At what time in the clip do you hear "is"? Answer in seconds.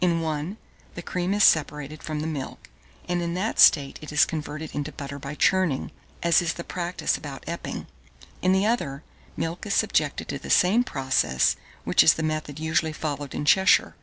1.34-1.42, 4.12-4.24, 6.40-6.52, 9.66-9.74, 12.04-12.14